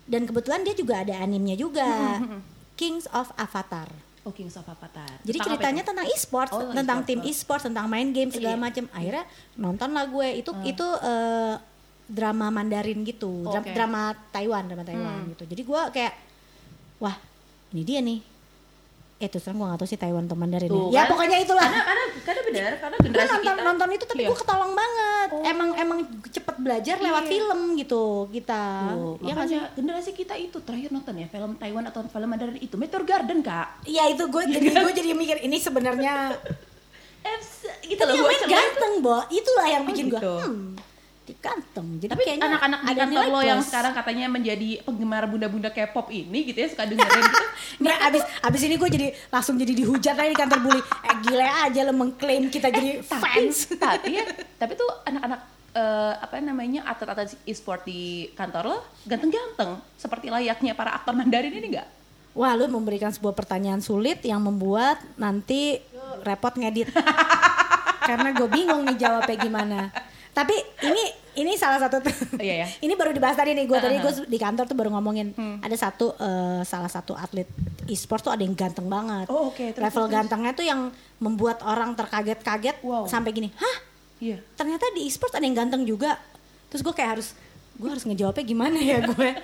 dan 0.06 0.22
kebetulan 0.24 0.62
dia 0.62 0.72
juga 0.72 0.94
ada 0.98 1.14
animenya 1.16 1.54
juga. 1.54 2.22
Kings 2.78 3.04
of 3.10 3.28
Avatar. 3.34 3.90
Oh 4.20 4.30
Kings 4.30 4.54
of 4.54 4.64
Avatar. 4.64 5.08
jadi 5.20 5.36
Tentang 5.36 5.46
ceritanya 5.50 5.82
tentang 5.82 6.06
e-sports 6.06 6.52
Oh, 6.52 6.70
tentang 6.70 7.02
e-sports, 7.02 7.08
tim 7.10 7.20
e-sports 7.26 7.64
tentang 7.64 7.86
main 7.86 8.08
game 8.10 8.30
segala 8.30 8.54
Iya. 8.54 8.62
macam 8.62 8.84
akhirnya 8.90 9.24
nonton 9.54 9.90
lah 9.90 10.04
gue. 10.06 10.28
Itu 10.38 10.50
itu 10.62 10.86
eh, 11.02 11.54
drama 12.10 12.46
Mandarin 12.48 13.00
gitu 13.00 13.44
Dra- 13.44 13.62
Oke. 13.62 13.70
drama 13.70 14.02
Taiwan 14.28 14.66
drama 14.66 14.82
Taiwan 14.82 15.14
Hmm. 15.16 15.30
gitu 15.30 15.44
jadi 15.46 15.62
gue 15.62 15.80
kayak 15.92 16.12
wah 16.98 17.16
ini 17.70 17.82
dia 17.82 18.00
nih 18.00 18.18
eh 19.16 19.28
terus 19.28 19.44
terang 19.44 19.56
gue 19.56 19.66
gak 19.66 19.78
tahu 19.78 19.86
sih 19.86 19.96
Taiwan 19.96 20.24
atau 20.24 20.34
Mandarin 20.34 20.64
Tuh, 20.66 20.88
ya. 20.88 20.90
ya 20.90 21.02
kan? 21.02 21.10
pokoknya 21.10 21.38
itulah 21.38 21.60
Karena 21.62 21.84
karena 21.84 22.04
karena 22.20 22.40
benar 22.42 22.70
karena 22.74 22.96
gue 22.96 23.04
generasi 23.06 23.28
nonton 23.30 23.44
kita 23.52 23.62
nonton 23.62 23.88
itu 23.90 24.04
tapi 24.06 24.18
Iya. 24.18 24.28
gue 24.28 24.38
ketolong 24.38 24.72
banget 24.74 25.28
Oh. 25.30 25.42
emang 25.44 25.68
emang 25.76 25.98
cepet 26.26 26.56
belajar 26.58 26.96
lewat 26.98 27.22
Iya. 27.22 27.30
film 27.30 27.60
gitu 27.76 28.02
kita 28.30 28.62
Tuh, 28.90 29.14
Iya 29.14 29.28
sih? 29.28 29.28
makanya 29.30 29.60
generasi 29.72 30.10
kita 30.12 30.34
itu 30.34 30.56
terakhir 30.58 30.90
nonton 30.90 31.14
ya 31.14 31.26
film 31.26 31.52
Taiwan 31.54 31.84
atau 31.84 32.00
film 32.02 32.26
Mandarin 32.26 32.56
itu 32.56 32.74
Meteor 32.74 33.04
Garden 33.04 33.38
kak. 33.40 33.84
Iya 33.84 34.08
itu 34.08 34.24
gue 34.24 34.42
jadi 34.48 34.66
gue 34.74 34.92
jadi 34.94 35.10
mikir 35.14 35.36
ini 35.38 35.56
sebenarnya 35.58 36.32
Eps, 37.22 37.52
gitu 37.82 38.00
loh 38.00 38.10
yang 38.10 38.24
gue 38.24 38.32
main 38.32 38.44
ganteng 38.48 38.94
bo 38.98 39.16
itulah 39.30 39.66
yang 39.68 39.82
Oh, 39.82 39.86
bikin 39.86 40.06
gue 40.08 40.16
gitu. 40.16 40.34
hmm 40.40 40.89
di 41.30 41.34
ganteng 41.38 41.86
jadi 42.02 42.10
Tapi 42.10 42.22
kayaknya 42.26 42.46
anak-anak 42.50 42.80
di 42.82 42.94
kantor 42.98 43.24
lo 43.30 43.40
yang 43.46 43.62
sekarang 43.62 43.92
katanya 43.94 44.26
menjadi 44.26 44.68
penggemar 44.82 45.22
bunda-bunda 45.30 45.70
K-pop 45.70 46.10
ini 46.10 46.50
gitu 46.50 46.58
ya 46.58 46.68
suka 46.74 46.90
dengerin 46.90 47.22
gitu. 47.22 47.46
Nggak, 47.86 47.98
abis 48.10 48.22
abis 48.42 48.60
ini 48.66 48.74
gue 48.74 48.88
jadi 48.90 49.06
langsung 49.30 49.54
jadi 49.54 49.72
dihujat 49.78 50.14
aja 50.18 50.30
di 50.34 50.38
kantor 50.38 50.58
bully 50.66 50.82
eh 50.82 51.16
gila 51.22 51.48
aja 51.70 51.80
lo 51.86 51.92
mengklaim 51.94 52.50
kita 52.50 52.68
jadi 52.74 52.98
fans 53.06 53.70
tapi 53.82 54.18
ya, 54.18 54.26
tapi 54.58 54.74
tuh 54.74 54.90
anak-anak 55.06 55.40
eh, 55.78 56.14
apa 56.18 56.34
namanya 56.42 56.80
atlet-atlet 56.90 57.38
e-sport 57.46 57.86
di 57.86 58.26
kantor 58.34 58.62
lo 58.66 58.78
ganteng-ganteng 59.06 59.78
seperti 59.94 60.34
layaknya 60.34 60.74
para 60.74 60.98
aktor 60.98 61.14
Mandarin 61.14 61.54
ini 61.54 61.78
enggak? 61.78 61.88
Wah, 62.30 62.54
lu 62.54 62.70
memberikan 62.70 63.10
sebuah 63.10 63.34
pertanyaan 63.34 63.82
sulit 63.82 64.22
yang 64.22 64.38
membuat 64.38 65.02
nanti 65.18 65.82
repot 66.22 66.54
ngedit. 66.54 66.86
Karena 68.08 68.30
gue 68.30 68.46
bingung 68.46 68.86
nih 68.86 68.96
jawabnya 69.02 69.36
gimana. 69.38 69.80
Tapi 70.30 70.54
ini 70.82 71.02
ini 71.32 71.52
salah 71.54 71.78
satu 71.78 72.02
Iya, 72.36 72.64
ya. 72.64 72.66
ini 72.84 72.94
baru 72.94 73.10
dibahas 73.10 73.34
tadi 73.34 73.54
nih 73.54 73.64
gue 73.64 73.78
tadi 73.78 73.96
gue 73.96 74.12
di 74.26 74.34
kantor 74.34 74.64
tuh 74.64 74.74
baru 74.74 74.90
ngomongin 74.90 75.30
Hmm. 75.32 75.58
ada 75.58 75.74
satu 75.74 76.14
eh, 76.14 76.62
salah 76.62 76.86
satu 76.86 77.14
atlet 77.14 77.46
e-sport 77.86 78.20
tuh 78.20 78.32
ada 78.32 78.40
yang 78.40 78.54
ganteng 78.54 78.86
banget. 78.86 79.26
Oh, 79.26 79.48
oke. 79.48 79.62
Terus, 79.72 79.78
Level 79.80 80.04
terus, 80.04 80.14
gantengnya 80.14 80.52
tuh 80.52 80.62
yang 80.62 80.90
membuat 81.18 81.62
orang 81.62 81.94
terkaget-kaget 81.94 82.78
Wow. 82.80 83.06
sampai 83.06 83.30
gini, 83.30 83.50
hah 83.52 83.76
Iya. 84.18 84.36
ternyata 84.54 84.84
di 84.92 85.06
e-sport 85.06 85.32
ada 85.32 85.42
yang 85.42 85.56
ganteng 85.56 85.82
juga. 85.82 86.18
Terus 86.68 86.82
gue 86.82 86.92
kayak 86.92 87.10
harus 87.18 87.28
gue 87.74 87.88
harus 87.88 88.04
ngejawabnya 88.04 88.44
gimana 88.44 88.76
ya 88.76 88.98
gue. 89.02 89.30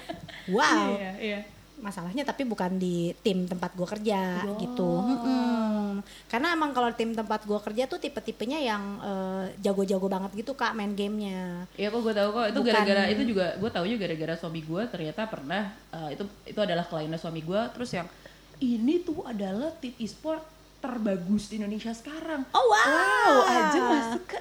Wow 0.46 0.94
Iya, 0.94 1.12
iya. 1.18 1.40
Masalahnya 1.78 2.22
tapi 2.22 2.42
bukan 2.42 2.74
di 2.74 2.94
tim 3.18 3.44
tempat 3.44 3.72
gue 3.72 3.84
kerja 3.86 4.42
Oh. 4.42 4.56
gitu 4.56 4.90
Mm-mm. 4.98 6.00
karena 6.26 6.50
emang 6.50 6.70
kalau 6.70 6.88
tim 6.90 7.12
tempat 7.12 7.42
gue 7.42 7.58
kerja 7.60 7.84
tuh 7.84 7.98
tipe-tipenya 7.98 8.58
yang 8.58 8.82
eh, 8.98 9.44
jago-jago 9.60 10.06
banget 10.06 10.32
gitu 10.34 10.52
kak 10.52 10.72
main 10.72 10.90
gamenya 10.90 11.68
Iya 11.74 11.88
kok 11.88 12.00
gue 12.00 12.12
tahu 12.12 12.28
kok 12.30 12.44
itu 12.46 12.58
Bukan- 12.58 12.68
gara-gara 12.72 13.02
itu 13.06 13.22
juga 13.26 13.46
gue 13.54 13.70
tahu 13.70 13.84
juga 13.86 14.00
gara-gara 14.02 14.34
suami 14.34 14.60
gue 14.60 14.82
ternyata 14.86 15.20
pernah 15.24 15.62
eh, 15.90 16.08
itu 16.12 16.24
itu 16.44 16.58
adalah 16.58 16.82
kliennya 16.82 17.16
suami 17.16 17.40
gue 17.40 17.60
terus 17.70 17.90
yang 17.92 18.08
ini 18.56 19.00
tuh 19.00 19.20
adalah 19.22 19.68
tim 19.74 19.92
e-sport 19.96 20.40
terbagus 20.76 21.48
di 21.48 21.56
Indonesia 21.56 21.90
sekarang. 21.90 22.46
Oh, 22.50 22.62
wow. 22.62 22.84
Wow, 22.86 23.36
aja 23.44 23.80
masuk 23.82 24.22
ke 24.26 24.38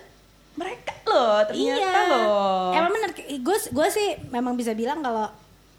mereka 0.56 0.94
loh 1.06 1.44
ternyata 1.44 1.76
iya 1.76 2.00
loh. 2.08 2.72
emang 2.72 2.92
bener 2.94 3.12
gue 3.18 3.58
gue 3.66 3.88
sih 3.90 4.10
memang 4.30 4.54
bisa 4.54 4.72
bilang 4.72 5.00
kalau 5.00 5.28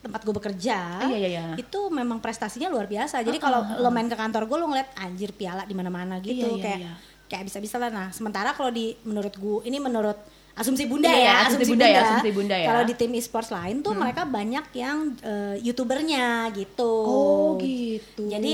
tempat 0.07 0.23
gue 0.23 0.31
bekerja 0.33 0.79
Iya, 1.05 1.17
iya, 1.17 1.29
iya. 1.29 1.43
itu 1.57 1.81
memang 1.91 2.19
prestasinya 2.19 2.67
luar 2.67 2.87
biasa 2.87 3.21
jadi 3.21 3.37
kalau 3.37 3.61
lo 3.77 3.91
main 3.91 4.07
ke 4.07 4.15
kantor 4.15 4.47
gue 4.47 4.57
lo 4.57 4.67
ngeliat 4.67 4.95
anjir 4.97 5.31
piala 5.31 5.63
di 5.63 5.75
mana-mana 5.75 6.17
gitu 6.19 6.47
Iya, 6.47 6.55
iya, 6.55 6.63
kayak 6.63 6.79
iya. 6.81 6.93
kayak 7.27 7.45
bisa-bisa 7.45 7.77
lah 7.77 7.91
nah 7.91 8.09
sementara 8.09 8.51
kalau 8.51 8.71
di 8.71 8.95
menurut 9.03 9.35
gue 9.35 9.59
ini 9.65 9.77
menurut 9.77 10.15
asumsi 10.55 10.89
bunda 10.89 11.05
Iya, 11.07 11.21
ya 11.21 11.35
asumsi 11.45 11.69
bunda 11.69 11.85
ya, 11.85 12.01
asumsi 12.01 12.31
bunda 12.33 12.57
ya. 12.57 12.67
kalau 12.67 12.83
di 12.83 12.95
tim 12.95 13.13
e-sports 13.13 13.53
lain 13.53 13.85
tuh 13.85 13.93
mereka 13.93 14.25
banyak 14.25 14.65
yang 14.73 14.99
eh, 15.21 15.57
youtubernya 15.61 16.49
gitu 16.51 16.93
Oh, 17.05 17.61
gitu. 17.61 18.25
jadi 18.25 18.53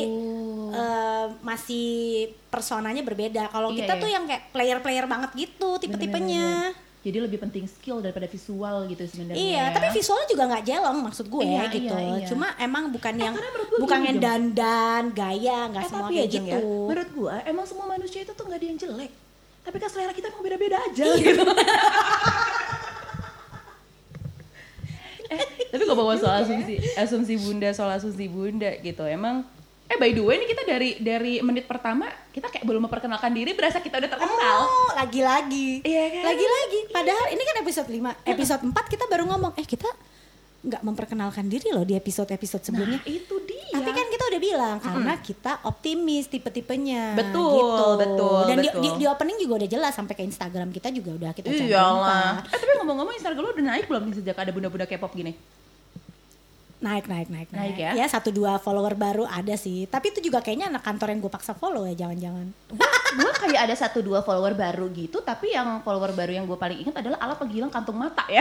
eh, 0.73 1.27
masih 1.41 1.87
personanya 2.49 3.01
berbeda 3.01 3.47
kalau 3.49 3.71
Iya, 3.71 3.87
kita 3.87 3.93
iya. 3.95 4.03
tuh 4.03 4.11
yang 4.11 4.25
kayak 4.27 4.43
player-player 4.51 5.07
banget 5.07 5.31
gitu 5.39 5.79
tipe-tipenya 5.79 6.75
Jadi 7.03 7.19
lebih 7.19 7.39
penting 7.39 7.67
skill 7.67 7.99
daripada 7.99 8.31
visual 8.31 8.87
gitu 8.87 9.03
sebenarnya. 9.03 9.35
Iya, 9.35 9.59
ya. 9.59 9.75
tapi 9.75 9.91
visualnya 9.91 10.29
juga 10.31 10.43
nggak 10.47 10.63
jelek 10.63 10.99
maksud 11.03 11.27
gue 11.27 11.43
Iya, 11.43 11.63
gitu. 11.69 11.91
iya, 11.91 12.15
iya. 12.15 12.27
Cuma 12.31 12.47
emang 12.57 12.85
bukan 12.89 13.15
yang 13.17 13.35
menurut 13.35 13.67
gue 13.67 13.79
bukan 13.83 14.01
yang 14.01 14.17
Jeng. 14.17 14.55
dandan, 14.55 15.03
gaya, 15.11 15.59
nggak 15.67 15.83
Eh, 15.83 15.89
semua 15.91 16.07
tapi 16.07 16.15
kayak 16.15 16.23
ya, 16.25 16.35
gitu. 16.39 16.47
ya, 16.47 16.59
menurut 16.63 17.11
gua 17.13 17.35
emang 17.43 17.67
semua 17.67 17.87
manusia 17.91 18.23
itu 18.23 18.31
tuh 18.31 18.45
nggak 18.47 18.55
ada 18.55 18.67
yang 18.67 18.79
jelek. 18.79 19.11
Tapi 19.63 19.77
kan 19.79 19.89
selera 19.89 20.13
kita 20.13 20.27
emang 20.29 20.43
beda-beda 20.43 20.79
aja 20.81 21.05
Iya. 21.05 21.17
gitu. 21.19 21.43
eh, 25.29 25.43
tapi 25.71 25.83
ngomong 25.85 26.19
soal 26.19 26.45
asumsi 26.45 26.75
asumsi 26.95 27.35
bunda 27.37 27.69
soal 27.73 27.91
asumsi 27.91 28.29
bunda 28.29 28.71
gitu 28.79 29.03
emang 29.03 29.43
eh 29.85 29.97
by 29.97 30.11
the 30.11 30.21
way 30.21 30.37
nih 30.37 30.49
kita 30.49 30.63
dari 30.63 30.91
dari 30.97 31.35
menit 31.39 31.65
pertama 31.65 32.05
kita 32.29 32.47
kayak 32.47 32.63
belum 32.63 32.83
memperkenalkan 32.83 33.31
diri 33.31 33.53
berasa 33.53 33.79
kita 33.79 33.97
udah 33.97 34.11
terkenal 34.11 34.59
Oh, 34.63 34.91
lagi-lagi. 34.95 35.83
Iya 35.83 36.05
kan? 36.11 36.23
Lagi-lagi. 36.29 36.81
Padahal 36.89 37.27
ini 37.29 37.43
kan 37.43 37.57
episode 37.59 37.89
5. 37.89 38.01
Episode 38.27 38.63
4 38.65 38.73
kita 38.89 39.05
baru 39.07 39.25
ngomong, 39.27 39.53
eh 39.55 39.65
kita 39.65 39.89
nggak 40.63 40.79
memperkenalkan 40.81 41.45
diri 41.45 41.69
loh 41.69 41.83
di 41.83 41.93
episode-episode 41.93 42.63
sebelumnya. 42.63 42.97
nah 42.97 43.11
itu 43.11 43.35
dia 43.43 43.67
Tapi 43.73 43.91
kan 43.91 44.07
kita 44.07 44.25
udah 44.25 44.41
bilang 44.41 44.77
karena 44.79 45.13
kita 45.19 45.53
optimis 45.63 46.25
tipe-tipenya. 46.27 47.13
Betul, 47.15 47.51
gitu. 47.53 47.87
betul, 47.99 48.41
Dan 48.47 48.57
di- 48.57 48.71
betul. 48.71 48.81
Di, 48.81 48.89
di 48.95 49.07
opening 49.07 49.39
juga 49.39 49.53
udah 49.59 49.69
jelas 49.69 49.93
sampai 49.93 50.15
ke 50.15 50.23
Instagram 50.23 50.71
kita 50.71 50.89
juga 50.89 51.11
udah 51.13 51.31
kita 51.33 51.51
Iyalah. 51.51 51.67
cantumkan. 51.67 52.33
Eh, 52.49 52.59
tapi 52.59 52.73
ngomong-ngomong 52.79 53.15
Instagram 53.15 53.43
lo 53.43 53.51
udah 53.51 53.67
naik 53.67 53.85
belum 53.85 54.03
nih 54.07 54.15
sejak 54.17 54.37
ada 54.39 54.51
bunda-bunda 54.51 54.87
K-pop 54.87 55.13
gini? 55.13 55.33
Naik, 56.83 57.07
naik, 57.07 57.31
naik, 57.31 57.49
Naik 57.55 57.77
ya? 57.79 57.95
Ya 57.95 58.07
satu 58.11 58.35
dua 58.35 58.59
follower 58.59 58.99
baru 58.99 59.23
ada 59.23 59.55
sih. 59.55 59.87
Tapi 59.87 60.11
itu 60.11 60.19
juga 60.19 60.43
kayaknya 60.43 60.67
anak 60.67 60.83
kantor 60.83 61.15
yang 61.15 61.21
gue 61.23 61.31
paksa 61.31 61.55
follow 61.55 61.87
ya, 61.87 61.95
jangan-jangan. 61.95 62.51
gue 63.13 63.33
kayak 63.45 63.61
ada 63.71 63.75
satu 63.77 64.01
dua 64.01 64.25
follower 64.25 64.57
baru 64.57 64.89
gitu 64.97 65.21
tapi 65.21 65.53
yang 65.53 65.85
follower 65.85 66.17
baru 66.17 66.33
yang 66.33 66.49
gue 66.49 66.57
paling 66.57 66.81
ingat 66.81 67.05
adalah 67.05 67.21
ala 67.21 67.37
penghilang 67.37 67.69
kantung 67.69 68.01
mata 68.01 68.25
ya 68.25 68.41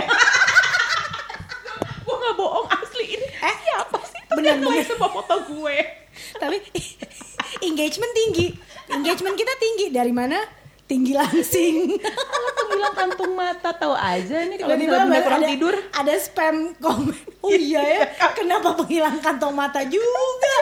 gue 2.07 2.15
nggak 2.15 2.35
bohong 2.39 2.71
asli 2.79 3.19
ini 3.19 3.27
eh 3.35 3.55
siapa 3.67 3.99
sih 4.07 4.23
bener, 4.31 4.63
bener. 4.63 4.87
semua 4.87 5.11
foto 5.11 5.35
gue 5.51 5.75
Tapi 6.11 6.57
engagement 7.69 8.13
tinggi. 8.15 8.47
Engagement 8.91 9.35
kita 9.39 9.53
tinggi 9.55 9.87
dari 9.91 10.11
mana? 10.11 10.39
Tinggi 10.91 11.15
langsing. 11.15 11.95
ala 12.35 12.49
penghilang 12.51 12.95
kantung 12.99 13.31
mata 13.31 13.71
tahu 13.71 13.95
aja 13.95 14.43
nih 14.43 14.59
kalau 14.59 14.75
misalnya 14.75 15.07
bunda 15.07 15.19
kurang 15.23 15.39
ada, 15.39 15.47
tidur 15.47 15.75
Ada 15.95 16.13
spam 16.19 16.55
komen. 16.75 17.15
Oh 17.41 17.49
iya 17.49 17.81
ya, 17.81 18.01
kenapa 18.37 18.75
penghilang 18.77 19.17
kantong 19.17 19.55
mata 19.55 19.81
juga? 19.81 20.55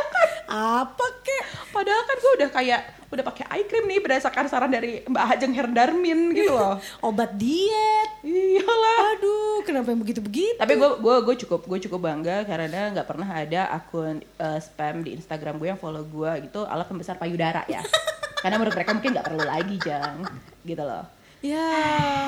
Apa 0.48 1.06
kek? 1.20 1.44
padahal 1.70 2.02
kan 2.02 2.18
gue 2.18 2.32
udah 2.40 2.50
kayak 2.50 2.82
udah 3.10 3.24
pakai 3.26 3.46
eye 3.52 3.66
cream 3.66 3.86
nih 3.86 4.00
berdasarkan 4.00 4.46
saran 4.46 4.70
dari 4.70 5.02
Mbak 5.04 5.26
Hajeng 5.26 5.54
Herdarmin 5.54 6.30
gitu 6.32 6.54
loh 6.54 6.78
Obat 7.10 7.36
diet. 7.36 8.10
iyalah 8.22 9.18
Aduh, 9.18 9.66
kenapa 9.66 9.90
yang 9.90 10.02
begitu-begitu? 10.02 10.56
tapi 10.56 10.78
gue 10.78 10.90
gue 10.98 11.16
gue 11.26 11.36
cukup 11.46 11.62
gue 11.66 11.80
cukup 11.90 12.00
bangga 12.00 12.46
karena 12.46 12.94
nggak 12.94 13.08
pernah 13.10 13.28
ada 13.28 13.70
akun 13.70 14.22
eh, 14.22 14.60
spam 14.62 15.02
di 15.02 15.18
Instagram 15.18 15.58
gue 15.58 15.68
yang 15.74 15.80
follow 15.82 16.06
gue 16.06 16.48
gitu 16.50 16.64
ala 16.64 16.86
pembesar 16.86 17.18
payudara 17.18 17.66
ya 17.66 17.82
karena 18.40 18.56
menurut 18.56 18.76
mereka 18.76 18.92
mungkin 18.92 19.12
nggak 19.12 19.28
perlu 19.28 19.44
lagi 19.44 19.76
jang 19.80 20.18
gitu 20.64 20.82
loh 20.82 21.06
Ya. 21.40 21.56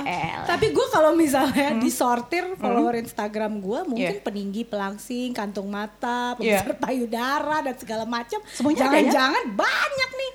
Elah. 0.07 0.47
Tapi 0.47 0.71
gue 0.71 0.87
kalau 0.87 1.11
misalnya 1.11 1.75
Hmm. 1.75 1.83
disortir 1.83 2.55
follower 2.55 2.95
Instagram 2.95 3.59
gue 3.59 3.79
mungkin 3.83 4.15
Iya. 4.15 4.23
peninggi 4.23 4.63
pelangsing, 4.63 5.35
kantung 5.35 5.67
mata, 5.67 6.39
Iya. 6.39 6.63
pembesar 6.63 6.79
payudara 6.79 7.57
dan 7.59 7.75
segala 7.75 8.07
macam. 8.07 8.39
Ya? 8.39 8.87
Jangan-jangan 8.87 9.51
banyak 9.51 10.09
nih. 10.15 10.31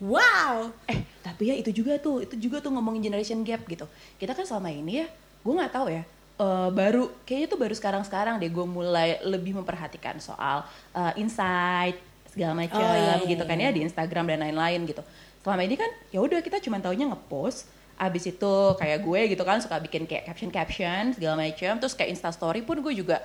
Wow. 0.00 0.72
eh 0.88 1.04
tapi 1.20 1.52
ya 1.52 1.54
itu 1.56 1.68
juga 1.74 1.96
tuh 1.96 2.24
itu 2.24 2.36
juga 2.38 2.60
tuh 2.60 2.72
ngomongin 2.72 3.04
generation 3.04 3.42
gap 3.42 3.64
gitu 3.66 3.84
kita 4.16 4.32
kan 4.32 4.44
selama 4.44 4.68
ini 4.68 5.02
ya 5.02 5.06
gue 5.42 5.52
nggak 5.52 5.72
tahu 5.72 5.86
ya 5.88 6.00
eh, 6.36 6.68
baru 6.70 7.12
kayaknya 7.24 7.48
tuh 7.48 7.58
baru 7.58 7.74
sekarang-sekarang 7.74 8.38
deh 8.38 8.48
gue 8.48 8.64
mulai 8.64 9.20
lebih 9.20 9.52
memperhatikan 9.52 10.16
soal 10.16 10.64
eh, 10.92 11.12
insight 11.16 11.96
segala 12.36 12.52
macam 12.52 12.84
Oh, 12.84 12.92
iya, 12.92 13.16
iya, 13.16 13.24
gitu 13.24 13.44
kan 13.48 13.56
iya. 13.56 13.72
ya 13.72 13.74
di 13.74 13.80
Instagram 13.88 14.24
dan 14.28 14.44
lain-lain 14.44 14.84
gitu. 14.84 15.00
Selama 15.40 15.64
ini 15.64 15.80
kan 15.80 15.88
ya 16.12 16.20
udah 16.20 16.44
kita 16.44 16.60
cuma 16.60 16.76
taunya 16.78 17.08
ngepost 17.08 17.64
abis 17.96 18.28
itu 18.28 18.54
kayak 18.76 19.00
gue 19.00 19.20
gitu 19.32 19.40
kan 19.40 19.56
suka 19.56 19.80
bikin 19.80 20.04
kayak 20.04 20.28
caption 20.28 20.52
caption 20.52 21.16
segala 21.16 21.40
macam. 21.40 21.80
Terus 21.80 21.96
kayak 21.96 22.12
insta 22.12 22.28
story 22.28 22.60
pun 22.60 22.84
gue 22.84 22.92
juga 22.92 23.24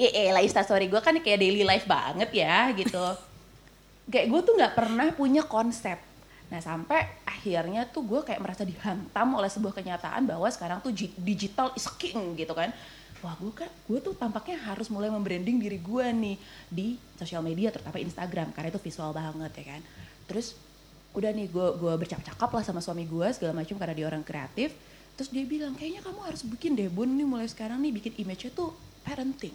ya 0.00 0.32
lah 0.32 0.40
insta 0.40 0.64
story 0.64 0.88
gue 0.88 1.00
kan 1.04 1.12
kayak 1.20 1.36
daily 1.36 1.60
life 1.60 1.84
banget 1.84 2.32
ya 2.32 2.72
gitu. 2.72 3.04
Kayak 4.08 4.32
gue 4.32 4.40
tuh 4.40 4.54
nggak 4.56 4.72
pernah 4.72 5.12
punya 5.12 5.44
konsep. 5.44 6.00
Nah 6.48 6.64
sampai 6.64 7.04
akhirnya 7.28 7.84
tuh 7.84 8.08
gue 8.08 8.24
kayak 8.24 8.40
merasa 8.40 8.64
dihantam 8.64 9.36
oleh 9.36 9.52
sebuah 9.52 9.76
kenyataan 9.76 10.24
bahwa 10.24 10.48
sekarang 10.48 10.80
tuh 10.80 10.96
gi- 10.96 11.12
digital 11.20 11.68
is 11.76 11.84
king 12.00 12.32
gitu 12.32 12.56
kan 12.56 12.72
wah 13.20 13.34
gue 13.38 13.52
kan 13.54 13.70
gue 13.70 13.98
tuh 13.98 14.14
tampaknya 14.14 14.58
harus 14.62 14.88
mulai 14.88 15.10
membranding 15.10 15.58
diri 15.58 15.78
gue 15.78 16.06
nih 16.10 16.36
di 16.70 16.94
sosial 17.18 17.42
media 17.42 17.74
terutama 17.74 17.98
Instagram 17.98 18.54
karena 18.54 18.68
itu 18.70 18.80
visual 18.80 19.10
banget 19.10 19.52
ya 19.58 19.64
kan? 19.76 19.82
Terus 20.30 20.54
udah 21.16 21.30
nih 21.34 21.48
gue 21.50 21.66
gue 21.80 21.92
bercakap-cakap 21.98 22.50
lah 22.52 22.62
sama 22.62 22.78
suami 22.84 23.08
gue 23.08 23.26
segala 23.34 23.56
macam 23.56 23.74
karena 23.76 23.94
dia 23.94 24.06
orang 24.06 24.22
kreatif. 24.22 24.70
Terus 25.18 25.34
dia 25.34 25.42
bilang 25.42 25.74
kayaknya 25.74 26.04
kamu 26.06 26.20
harus 26.22 26.42
bikin 26.46 26.78
deh 26.78 26.86
bun 26.86 27.10
nih 27.10 27.26
mulai 27.26 27.50
sekarang 27.50 27.82
nih 27.82 27.90
bikin 27.90 28.12
image-nya 28.22 28.54
tuh 28.54 28.70
parenting. 29.02 29.54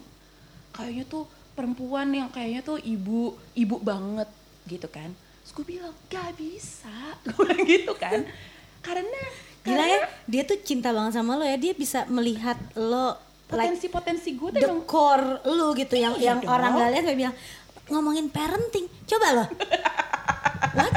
Kayaknya 0.76 1.04
tuh 1.08 1.24
perempuan 1.54 2.10
yang 2.12 2.28
kayaknya 2.28 2.60
tuh 2.60 2.76
ibu 2.82 3.32
ibu 3.56 3.76
banget 3.80 4.28
gitu 4.68 4.90
kan. 4.92 5.08
Terus 5.44 5.52
gue 5.56 5.66
bilang 5.76 5.94
gak 6.08 6.36
bisa. 6.40 6.92
Gue 7.24 7.44
bilang 7.44 7.64
gitu 7.68 7.92
kan. 8.00 8.24
Karena 8.80 9.22
Gila 9.64 9.80
karena 9.80 9.84
ya, 9.88 10.00
dia 10.28 10.42
tuh 10.44 10.60
cinta 10.60 10.92
banget 10.92 11.16
sama 11.16 11.40
lo 11.40 11.44
ya. 11.44 11.56
Dia 11.56 11.72
bisa 11.72 12.04
melihat 12.08 12.56
lo 12.76 13.16
like 13.46 13.68
potensi-potensi 13.68 14.30
gue 14.32 14.48
tuh 14.50 14.56
the 14.56 14.64
emang 14.64 14.82
core 14.82 15.44
lu 15.46 15.72
gitu 15.74 15.94
yang 15.94 16.14
Iya 16.14 16.26
yang 16.26 16.38
dong. 16.40 16.50
orang 16.50 16.70
gak 16.74 16.90
lihat 16.92 17.04
bilang 17.12 17.36
ngomongin 17.86 18.26
parenting. 18.28 18.88
Coba 19.04 19.26
lo. 19.32 19.44
What? 20.78 20.94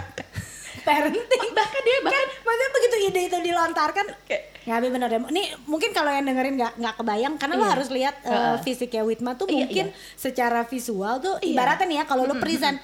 parenting. 0.82 1.50
bahkan 1.52 1.82
dia 1.82 1.98
bahkan 2.00 2.16
Kan 2.18 2.28
maksudnya 2.40 2.70
begitu 2.72 2.96
ide 3.04 3.22
itu 3.26 3.38
dilontarkan 3.44 4.06
Kayak- 4.24 4.46
Ya 4.64 4.76
tapi 4.76 4.88
bener 4.90 5.08
deh. 5.08 5.20
Ini 5.22 5.44
mungkin 5.64 5.92
kalau 5.92 6.08
yang 6.08 6.24
dengerin 6.24 6.56
nggak 6.56 6.74
nggak 6.76 6.96
kebayang 6.98 7.34
karena 7.38 7.56
lo 7.56 7.64
Iya. 7.64 7.72
harus 7.72 7.88
lihat 7.88 8.16
uh, 8.22 8.32
Heeh. 8.32 8.56
fisiknya 8.62 9.00
Witma 9.02 9.32
tuh 9.34 9.48
Iya, 9.48 9.64
mungkin 9.64 9.86
secara 10.14 10.64
visual 10.64 11.20
tuh 11.20 11.40
Iya. 11.40 11.56
ibaratnya 11.56 11.86
nih 11.86 11.98
ya 11.98 12.06
kalau 12.06 12.24
lo 12.24 12.36
present 12.38 12.76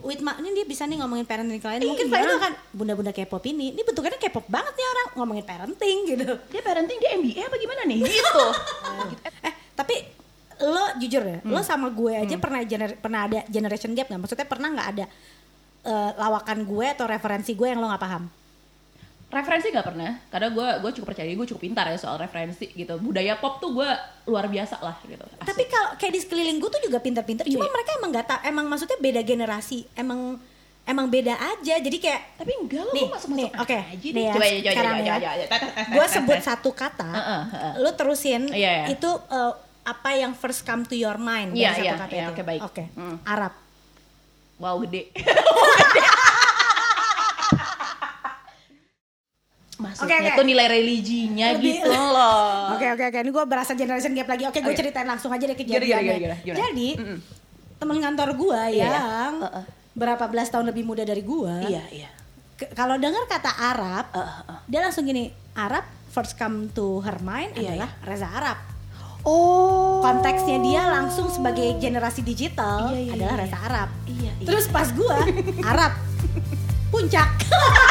Witma 0.00 0.34
ini 0.36 0.50
dia 0.52 0.64
bisa 0.64 0.82
nih 0.82 0.98
ngomongin 0.98 1.22
parenting 1.22 1.56
kalian. 1.56 1.86
Mungkin 1.86 2.06
Iya. 2.06 2.20
itu 2.20 2.34
akan 2.36 2.52
bunda-bunda 2.72 3.10
K-pop 3.10 3.44
ini. 3.44 3.70
Ini 3.70 3.82
bentukannya 3.82 4.18
K-pop 4.18 4.46
banget 4.46 4.72
nih 4.72 4.86
orang 4.86 5.06
ngomongin 5.16 5.44
parenting 5.44 5.98
gitu. 6.04 6.34
dia 6.48 6.60
parenting 6.60 6.96
dia 6.96 7.10
MBA 7.14 7.42
apa 7.42 7.56
gimana 7.56 7.82
nih 7.84 7.98
gitu 8.02 8.44
eh 9.46 9.54
tapi 9.72 9.94
lo 10.60 10.98
jujur 10.98 11.22
ya, 11.22 11.38
Hmm. 11.38 11.52
lo 11.52 11.62
sama 11.62 11.86
gue 11.88 12.18
aja 12.18 12.34
pernah 12.36 12.58
gener- 12.60 12.98
pernah 12.98 13.20
ada 13.24 13.46
generation 13.46 13.92
gap 13.92 14.06
nggak? 14.06 14.18
Maksudnya 14.18 14.44
pernah 14.44 14.68
nggak 14.68 14.88
ada 14.90 15.04
eh, 15.80 16.10
lawakan 16.16 16.58
gue 16.64 16.86
atau 16.88 17.06
referensi 17.06 17.54
gue 17.54 17.66
yang 17.66 17.78
lo 17.78 17.86
nggak 17.86 18.02
paham? 18.02 18.26
Referensi 19.28 19.68
nggak 19.68 19.84
pernah 19.84 20.12
karena 20.26 20.48
gue 20.48 20.68
gue 20.80 20.90
cukup 20.94 21.06
percaya 21.08 21.26
diri, 21.26 21.36
gue 21.36 21.46
cukup 21.46 21.62
pintar 21.62 21.84
ya 21.84 21.96
soal 21.96 22.16
referensi 22.16 22.64
gitu 22.66 22.96
budaya 22.96 23.36
pop 23.36 23.58
tuh 23.58 23.70
gue 23.72 23.88
luar 24.24 24.46
biasa 24.46 24.80
lah 24.80 24.96
gitu 25.02 25.20
Asik. 25.20 25.44
Tapi 25.44 25.62
kalau 25.66 25.88
kayak 25.94 26.12
di 26.12 26.20
sekeliling 26.20 26.56
gue 26.56 26.70
tuh 26.70 26.82
juga 26.82 26.98
pintar-pintar. 26.98 27.44
Cuma 27.44 27.60
Iya. 27.60 27.70
mereka 27.70 27.90
emang 27.94 28.10
nggak 28.10 28.26
ta- 28.26 28.42
emang 28.42 28.64
maksudnya 28.66 28.96
beda 28.96 29.20
generasi. 29.20 29.84
Emang 29.92 30.40
emang 30.82 31.06
beda 31.06 31.36
aja. 31.36 31.74
Jadi 31.76 31.96
kayak 31.98 32.20
tapi 32.36 32.56
enggak 32.56 32.80
lo 32.82 32.90
nih, 32.90 33.04
masuk 33.04 33.12
masuk 33.12 33.30
nih, 33.34 33.48
oke, 33.54 33.76
aja 33.76 33.92
nih 34.00 34.08
deh 34.10 34.22
ya, 34.22 34.32
coba 34.32 34.40
coba 34.40 34.56
sekarang 34.64 34.92
coba 34.94 35.04
ya. 35.04 35.12
coba 35.12 35.30
tes, 35.36 35.48
gue 35.86 36.06
sebut 36.10 36.38
satu 36.40 36.70
kata, 36.72 37.10
Heeh, 37.10 37.42
heeh. 37.50 37.72
lo 37.78 37.90
terusin 37.92 38.42
Iya, 38.48 38.70
iya. 38.74 38.84
itu 38.88 39.10
eh, 39.28 39.52
apa 39.84 40.10
yang 40.14 40.32
first 40.32 40.64
come 40.64 40.82
to 40.82 40.92
your 40.92 41.16
mind 41.16 41.52
Iya, 41.52 41.68
dari 41.70 41.84
satu 41.86 41.96
kata 41.98 42.08
iya, 42.10 42.24
itu. 42.24 42.32
oke, 42.32 42.42
baik. 42.42 42.60
Oke. 42.62 42.84
Hmm. 42.94 43.16
Arab. 43.22 43.52
wow 44.58 44.74
gede 44.80 45.14
Maksudnya 49.98 50.14
Oke, 50.16 50.30
oke. 50.30 50.38
tuh 50.38 50.46
nilai 50.46 50.66
religinya 50.70 51.46
Lebih- 51.52 51.74
gitu 51.74 51.90
loh. 52.14 52.70
Oke 52.70 52.86
oke 52.88 53.04
oke 53.04 53.18
ini 53.18 53.30
gue 53.30 53.44
berasa 53.44 53.72
generation 53.72 54.12
gap 54.12 54.28
lagi. 54.28 54.44
Oke 54.44 54.58
gue 54.60 54.70
Oke. 54.70 54.78
ceritain 54.78 55.02
langsung 55.04 55.28
aja 55.28 55.42
deh 55.42 55.54
kejadiannya. 55.54 56.38
Jadi 56.44 56.88
Mm-mm. 56.94 57.18
temen 57.76 57.98
kantor 57.98 58.28
gue 58.32 58.60
Iya, 58.72 58.78
ya. 58.80 58.90
yang 58.94 59.34
Heeh. 59.40 59.64
berapa 59.92 60.24
belas 60.24 60.46
tahun 60.48 60.66
lebih 60.68 60.84
muda 60.84 61.02
dari 61.02 61.20
gue. 61.20 61.54
Iya, 61.64 61.82
iya. 61.90 62.08
ke- 62.54 62.70
kalau 62.72 62.94
dengar 62.94 63.26
kata 63.26 63.50
Arab, 63.50 64.06
Heeh, 64.08 64.22
heeh. 64.40 64.58
dia 64.66 64.80
langsung 64.80 65.02
gini, 65.02 65.26
Arab 65.52 65.82
first 66.08 66.34
come 66.34 66.66
to 66.68 66.98
her 67.00 67.18
mind 67.18 67.52
Iya, 67.52 67.74
adalah 67.74 67.90
Reza 68.00 68.26
Arab. 68.28 68.58
Oh. 69.20 69.98
Konteksnya 70.00 70.58
dia 70.58 70.82
langsung 70.86 71.26
sebagai 71.28 71.74
generasi 71.76 72.22
digital 72.22 72.86
Iya, 72.88 72.98
iya, 73.00 73.12
adalah 73.14 73.34
iya, 73.34 73.40
Reza 73.40 73.50
iya. 73.52 73.60
Arab. 73.64 73.88
Iya, 74.04 74.30
iya. 74.32 74.46
Terus 74.46 74.64
pas 74.68 74.88
gua 74.90 75.18
Arab 75.70 75.92
puncak. 76.88 77.28